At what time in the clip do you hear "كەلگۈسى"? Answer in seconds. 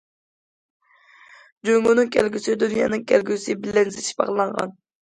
2.17-2.59, 3.15-3.61